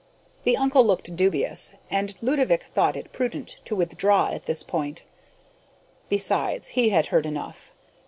The 0.45 0.57
uncle 0.57 0.83
looked 0.83 1.15
dubious, 1.15 1.73
and 1.91 2.15
Ludovick 2.23 2.63
thought 2.63 2.97
it 2.97 3.11
prudent 3.11 3.57
to 3.65 3.75
withdraw 3.75 4.29
at 4.31 4.47
this 4.47 4.63
point. 4.63 5.03
Besides, 6.09 6.69
he 6.69 6.89
had 6.89 7.05
heard 7.13 7.27
enough. 7.27 7.71